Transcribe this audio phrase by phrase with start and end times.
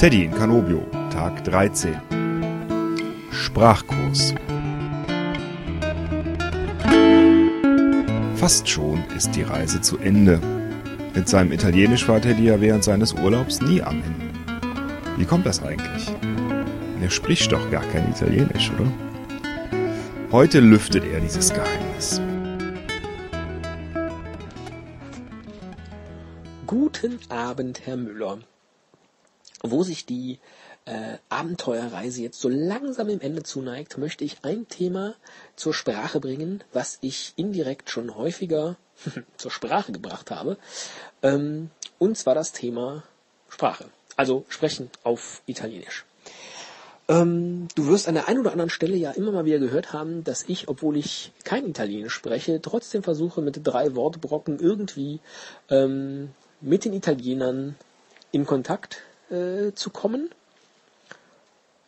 [0.00, 0.80] Teddy in Canobio,
[1.12, 1.94] Tag 13.
[3.30, 4.34] Sprachkurs.
[8.36, 10.40] Fast schon ist die Reise zu Ende.
[11.14, 14.32] Mit seinem Italienisch war Teddy ja während seines Urlaubs nie am Ende.
[15.18, 16.10] Wie kommt das eigentlich?
[17.02, 18.90] Er spricht doch gar kein Italienisch, oder?
[20.32, 22.22] Heute lüftet er dieses Geheimnis.
[26.66, 28.38] Guten Abend, Herr Müller.
[29.62, 30.38] Wo sich die
[30.86, 35.14] äh, Abenteuerreise jetzt so langsam im Ende zuneigt, möchte ich ein Thema
[35.56, 38.76] zur Sprache bringen, was ich indirekt schon häufiger
[39.36, 40.56] zur Sprache gebracht habe.
[41.22, 43.02] Ähm, und zwar das Thema
[43.48, 43.86] Sprache.
[44.16, 46.04] Also sprechen auf Italienisch.
[47.08, 50.22] Ähm, du wirst an der einen oder anderen Stelle ja immer mal wieder gehört haben,
[50.22, 55.20] dass ich, obwohl ich kein Italienisch spreche, trotzdem versuche mit drei Wortbrocken irgendwie
[55.68, 57.76] ähm, mit den Italienern
[58.30, 60.30] in Kontakt äh, zu kommen.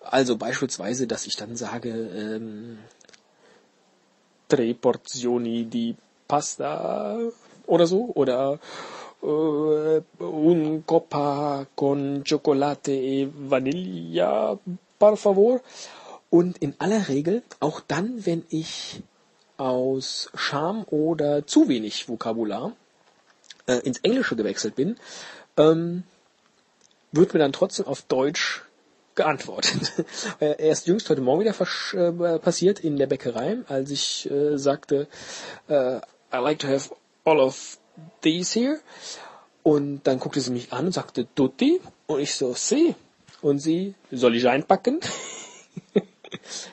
[0.00, 2.78] Also beispielsweise, dass ich dann sage, ähm,
[4.48, 5.96] tre porzioni di
[6.28, 7.18] pasta
[7.66, 8.58] oder so oder
[9.22, 14.58] äh, un copa con chocolate e vanilla,
[14.98, 15.60] por favor.
[16.30, 19.00] Und in aller Regel, auch dann, wenn ich
[19.56, 22.72] aus Scham oder zu wenig Vokabular
[23.66, 24.96] äh, ins Englische gewechselt bin,
[25.56, 26.02] ähm,
[27.16, 28.62] wird mir dann trotzdem auf Deutsch
[29.14, 29.92] geantwortet.
[30.40, 35.08] Äh, erst jüngst heute Morgen wieder äh, passiert in der Bäckerei, als ich äh, sagte,
[35.68, 36.94] äh, I like to have
[37.24, 37.78] all of
[38.20, 38.78] these here.
[39.62, 41.80] Und dann guckte sie mich an und sagte, tutti?
[42.06, 42.94] Und ich so, si.
[43.40, 45.00] Und sie, soll ich einpacken?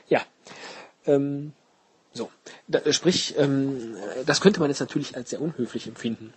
[0.10, 0.22] ja.
[1.06, 1.54] Ähm,
[2.12, 2.30] so.
[2.68, 6.34] Da, sprich, ähm, das könnte man jetzt natürlich als sehr unhöflich empfinden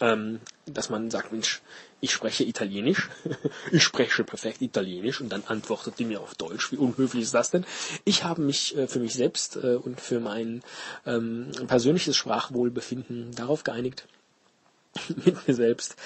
[0.00, 1.62] ähm, dass man sagt, Mensch,
[2.00, 3.08] ich spreche Italienisch,
[3.72, 6.72] ich spreche perfekt Italienisch und dann antwortet die mir auf Deutsch.
[6.72, 7.66] Wie unhöflich ist das denn?
[8.04, 10.62] Ich habe mich äh, für mich selbst äh, und für mein
[11.06, 14.06] ähm, persönliches Sprachwohlbefinden darauf geeinigt,
[15.24, 15.96] mit mir selbst,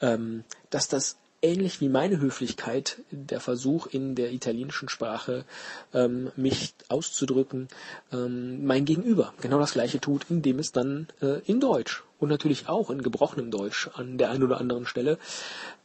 [0.00, 5.44] ähm, dass das ähnlich wie meine Höflichkeit der Versuch in der italienischen Sprache
[5.92, 7.68] ähm, mich auszudrücken,
[8.12, 12.68] ähm, mein Gegenüber genau das gleiche tut, indem es dann äh, in Deutsch und natürlich
[12.68, 15.18] auch in gebrochenem Deutsch an der einen oder anderen Stelle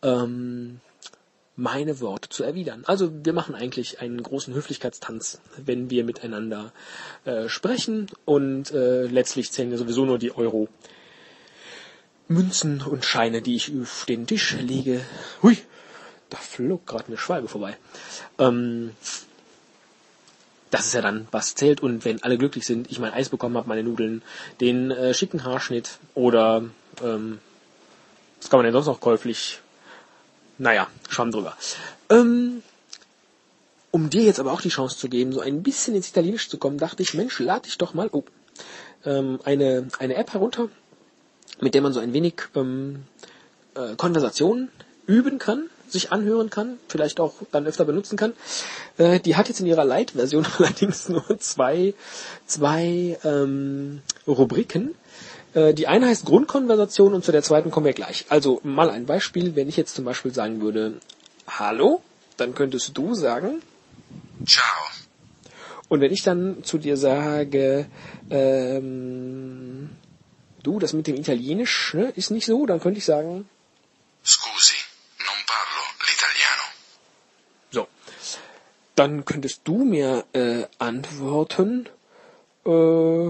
[0.04, 0.80] ähm,
[1.58, 2.84] meine Worte zu erwidern.
[2.86, 6.72] Also wir machen eigentlich einen großen Höflichkeitstanz, wenn wir miteinander
[7.26, 10.70] äh, sprechen und äh, letztlich zählen wir sowieso nur die Euro.
[12.28, 15.02] Münzen und Scheine, die ich auf den Tisch lege.
[15.42, 15.58] Hui,
[16.30, 17.78] da flog gerade eine Schwalbe vorbei.
[18.38, 18.92] Ähm,
[20.72, 21.82] das ist ja dann, was zählt.
[21.82, 24.22] Und wenn alle glücklich sind, ich mein Eis bekommen habe, meine Nudeln,
[24.60, 26.64] den äh, schicken Haarschnitt oder
[27.02, 27.40] ähm,
[28.40, 29.60] was kann man denn sonst noch käuflich?
[30.58, 31.56] Naja, Schwamm drüber.
[32.10, 32.64] Ähm,
[33.92, 36.58] um dir jetzt aber auch die Chance zu geben, so ein bisschen ins Italienisch zu
[36.58, 38.24] kommen, dachte ich, Mensch, lade dich doch mal oh,
[39.06, 40.70] ähm, eine, eine App herunter,
[41.60, 43.04] mit der man so ein wenig ähm,
[43.76, 44.70] äh, Konversation
[45.06, 48.34] üben kann, sich anhören kann, vielleicht auch dann öfter benutzen kann.
[48.98, 51.94] Äh, die hat jetzt in ihrer Light-Version allerdings nur zwei,
[52.46, 54.96] zwei ähm, Rubriken.
[55.54, 58.26] Äh, die eine heißt Grundkonversation und zu der zweiten kommen wir gleich.
[58.30, 60.96] Also mal ein Beispiel, wenn ich jetzt zum Beispiel sagen würde,
[61.48, 62.02] Hallo,
[62.36, 63.62] dann könntest du sagen
[64.46, 64.64] Ciao.
[65.90, 67.88] Und wenn ich dann zu dir sage,
[68.30, 69.90] ähm,
[70.68, 73.50] du, das mit dem Italienisch ne, ist nicht so, dann könnte ich sagen,
[74.34, 74.80] Scusi,
[75.26, 76.66] non parlo l'italiano.
[77.72, 77.88] so.
[78.96, 81.88] Dann könntest du mir äh, antworten,
[82.66, 83.30] äh,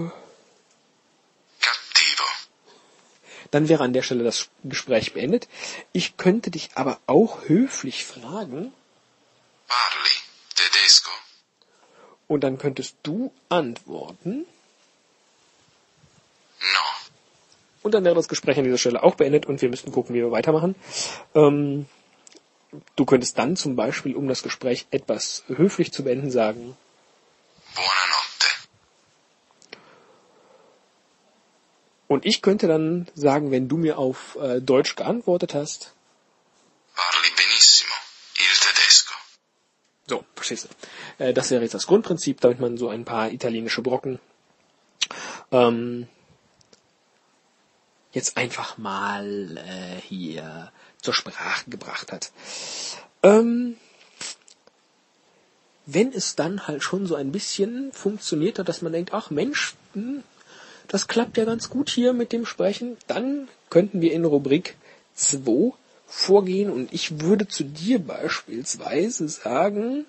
[1.66, 2.28] Cattivo.
[3.52, 5.48] dann wäre an der Stelle das Gespräch beendet.
[5.94, 8.74] Ich könnte dich aber auch höflich fragen,
[9.68, 10.16] Parli
[10.56, 11.12] tedesco?
[12.28, 14.48] und dann könntest du antworten,
[16.60, 16.86] No.
[17.88, 20.19] Und dann wäre das Gespräch an dieser Stelle auch beendet und wir müssten gucken, wie
[20.19, 20.75] wir weitermachen.
[21.34, 21.86] Ähm,
[22.98, 26.75] du könntest dann zum Beispiel, um das Gespräch etwas höflich zu beenden, sagen,
[27.75, 28.48] Buonanotte.
[32.10, 35.94] und ich könnte dann sagen, wenn du mir auf äh, Deutsch geantwortet hast,
[36.94, 37.94] Parli benissimo
[38.36, 39.13] il tedesco.
[40.07, 41.24] so, verstehst du.
[41.24, 44.19] Äh, das wäre jetzt das Grundprinzip, damit man so ein paar italienische Brocken
[45.54, 46.10] ähm,
[48.12, 50.71] jetzt einfach mal äh, hier
[51.01, 52.31] zur Sprache gebracht hat.
[53.24, 53.77] Ähm,
[55.86, 59.75] wenn es dann halt schon so ein bisschen funktioniert hat, dass man denkt, ach Mensch,
[59.94, 60.24] hm,
[60.88, 64.75] das klappt ja ganz gut hier mit dem Sprechen, dann könnten wir in Rubrik
[65.15, 65.74] 2
[66.06, 70.06] vorgehen und ich würde zu dir beispielsweise sagen,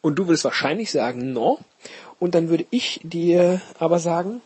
[0.00, 1.60] und du würdest wahrscheinlich sagen, no,
[2.22, 4.40] und dann würde ich dir aber sagen,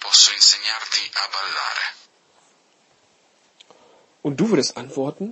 [0.00, 1.86] Posso insegnarti a ballare.
[4.22, 5.26] und du würdest antworten,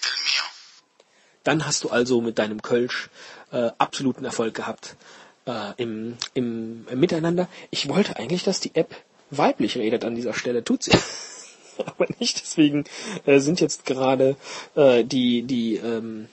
[0.00, 0.44] del mio?
[1.46, 3.08] dann hast du also mit deinem Kölsch
[3.52, 4.96] äh, absoluten Erfolg gehabt
[5.46, 7.48] äh, im, im, im Miteinander.
[7.70, 8.94] Ich wollte eigentlich, dass die App
[9.30, 10.92] weiblich redet an dieser Stelle, tut sie.
[11.78, 12.84] Aber nicht, deswegen
[13.26, 14.36] äh, sind jetzt gerade
[14.74, 16.28] äh, die, die, ähm,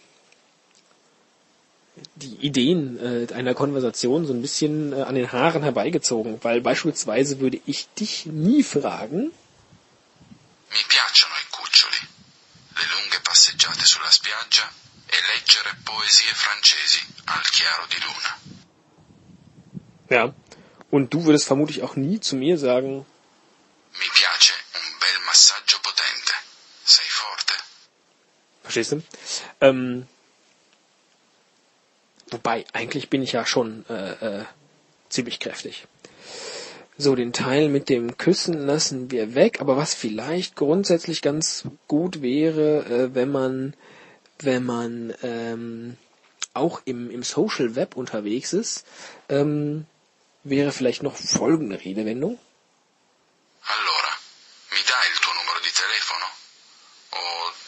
[2.16, 2.98] die Ideen
[3.30, 7.88] äh, einer Konversation so ein bisschen äh, an den Haaren herbeigezogen, weil beispielsweise würde ich
[8.00, 9.31] dich nie fragen,
[10.74, 12.01] Mi piacciono i cuccioli,
[12.78, 14.66] le lunghe passeggiate sulla spiaggia
[15.06, 18.31] e leggere poesie francesi al chiaro di luna.
[20.10, 20.34] ja,
[20.89, 23.06] und du würdest vermutlich auch nie zu mir sagen,
[24.00, 26.34] Mi piace un bel massaggio potente.
[26.86, 27.54] Sei forte?
[28.63, 29.04] Verstehst du?
[29.62, 30.07] Ähm,
[32.33, 34.45] wobei, eigentlich bin ich ja schon äh, äh,
[35.09, 35.88] ziemlich kräftig.
[36.97, 42.21] So, den Teil mit dem Küssen lassen wir weg, aber was vielleicht grundsätzlich ganz gut
[42.21, 43.75] wäre, äh, wenn man,
[44.39, 45.97] wenn man ähm,
[46.53, 48.86] auch im, im Social Web unterwegs ist,
[49.29, 49.86] ähm,
[50.44, 52.38] wäre vielleicht noch folgende Redewendung.
[53.65, 54.12] Allora,
[54.71, 56.25] mi dai il tuo numero di telefono?
[57.12, 57.21] O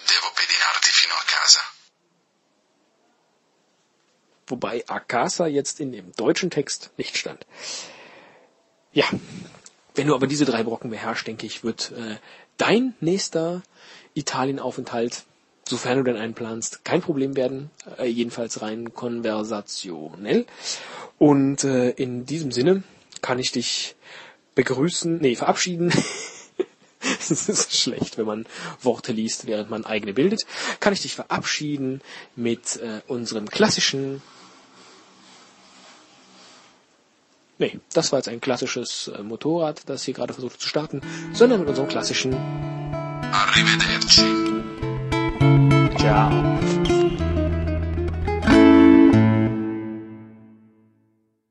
[0.07, 1.61] devo pedinarti fino a casa?
[4.47, 7.45] Wobei Akasa jetzt in dem deutschen Text nicht stand.
[8.94, 9.06] Ja,
[9.95, 12.18] wenn du aber diese drei Brocken beherrschst, denke ich, wird äh,
[12.57, 13.62] dein nächster
[14.13, 15.24] Italienaufenthalt,
[15.68, 20.45] sofern du denn einen planst, kein Problem werden, äh, jedenfalls rein konversationell.
[21.18, 22.83] Und äh, in diesem Sinne
[23.21, 23.95] kann ich dich
[24.56, 25.92] begrüßen, nee, verabschieden.
[27.19, 28.47] Es ist schlecht, wenn man
[28.81, 30.45] Worte liest, während man eigene bildet.
[30.80, 32.01] Kann ich dich verabschieden
[32.36, 34.24] mit äh, unserem klassischen.
[37.57, 41.02] Nee, das war jetzt ein klassisches äh, Motorrad, das hier gerade versucht zu starten,
[41.34, 42.36] sondern mit unserem klassischen
[43.31, 44.25] Arrivederci.
[45.98, 46.75] Ciao.